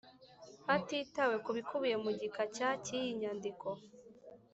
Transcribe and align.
Hatitawe 0.67 1.35
ku 1.43 1.49
bikubiye 1.57 1.95
mu 2.03 2.11
gika 2.19 2.43
cya 2.55 2.69
cy 2.83 2.91
iyi 2.99 3.09
nyandiko 3.19 3.67